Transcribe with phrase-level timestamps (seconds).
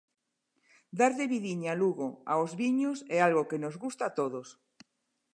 [0.99, 4.47] Darlle vidiña a Lugo, aos viños, é algo que nos gusta a todos.